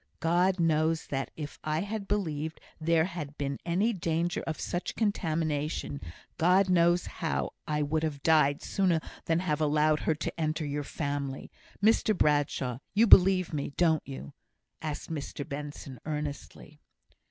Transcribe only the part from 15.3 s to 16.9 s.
Benson, earnestly.